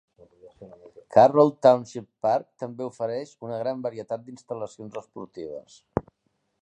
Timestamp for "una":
3.49-3.61